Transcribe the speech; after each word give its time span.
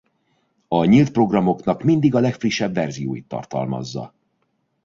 A 0.67 0.85
nyílt 0.85 1.11
programoknak 1.11 1.83
mindig 1.83 2.15
a 2.15 2.19
legfrissebb 2.19 2.73
verzióit 2.73 3.27
tartalmazza. 3.27 4.13